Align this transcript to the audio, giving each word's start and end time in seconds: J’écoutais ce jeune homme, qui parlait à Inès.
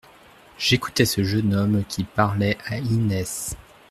J’écoutais 0.57 1.05
ce 1.05 1.23
jeune 1.23 1.53
homme, 1.53 1.83
qui 1.87 2.05
parlait 2.05 2.57
à 2.65 2.79
Inès. 2.79 3.55